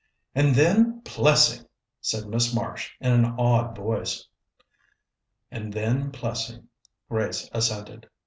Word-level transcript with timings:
"And 0.33 0.55
then 0.55 1.01
Plessing!" 1.03 1.67
said 2.01 2.25
Miss 2.25 2.55
Marsh 2.55 2.89
in 2.99 3.11
an 3.11 3.23
awed 3.37 3.75
voice. 3.77 4.27
"And 5.51 5.71
then 5.71 6.11
Plessing," 6.11 6.69
Grace 7.07 7.47
assented. 7.53 8.09